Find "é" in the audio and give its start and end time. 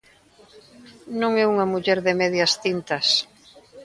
1.43-1.45